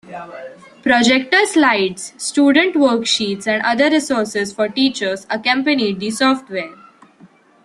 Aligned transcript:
Projector 0.81 1.45
slides, 1.45 2.13
student 2.17 2.73
worksheets, 2.73 3.45
and 3.45 3.61
other 3.61 3.87
resources 3.91 4.51
for 4.51 4.67
teachers 4.67 5.27
accompanied 5.29 5.99
the 5.99 6.09
software. 6.09 6.73